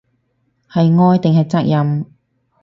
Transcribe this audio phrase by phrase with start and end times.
[0.67, 2.07] 係愛定係責任